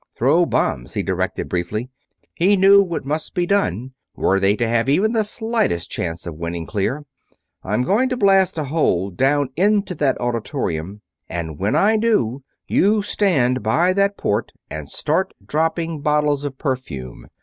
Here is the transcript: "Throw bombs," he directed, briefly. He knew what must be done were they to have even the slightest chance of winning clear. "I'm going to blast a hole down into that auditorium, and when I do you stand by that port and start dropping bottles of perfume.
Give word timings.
"Throw 0.15 0.47
bombs," 0.47 0.95
he 0.95 1.03
directed, 1.03 1.47
briefly. 1.47 1.87
He 2.33 2.57
knew 2.57 2.81
what 2.81 3.05
must 3.05 3.35
be 3.35 3.45
done 3.45 3.91
were 4.15 4.39
they 4.39 4.55
to 4.55 4.67
have 4.67 4.89
even 4.89 5.11
the 5.13 5.23
slightest 5.23 5.91
chance 5.91 6.25
of 6.25 6.39
winning 6.39 6.65
clear. 6.65 7.05
"I'm 7.63 7.83
going 7.83 8.09
to 8.09 8.17
blast 8.17 8.57
a 8.57 8.63
hole 8.63 9.11
down 9.11 9.49
into 9.55 9.93
that 9.93 10.19
auditorium, 10.19 11.01
and 11.29 11.59
when 11.59 11.75
I 11.75 11.97
do 11.97 12.41
you 12.67 13.03
stand 13.03 13.61
by 13.61 13.93
that 13.93 14.17
port 14.17 14.53
and 14.71 14.89
start 14.89 15.35
dropping 15.45 16.01
bottles 16.01 16.45
of 16.45 16.57
perfume. 16.57 17.27